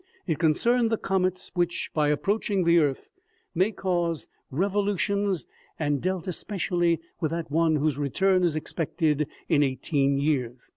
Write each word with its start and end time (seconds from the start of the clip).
It 0.25 0.39
concerned 0.39 0.89
the 0.89 0.97
comets 0.97 1.51
which, 1.53 1.91
by 1.93 2.07
approaching 2.07 2.63
the 2.63 2.79
earth, 2.79 3.11
may 3.53 3.71
cause 3.71 4.27
revolutions. 4.49 5.45
152 5.77 5.77
OMEGA. 5.77 5.77
and 5.95 6.01
dealt 6.01 6.27
especially 6.27 6.99
with 7.19 7.29
that 7.29 7.51
one 7.51 7.75
whose 7.75 7.99
return 7.99 8.43
is 8.43 8.55
expected 8.55 9.27
in 9.47 9.61
eighteen 9.61 10.17
years. 10.17 10.67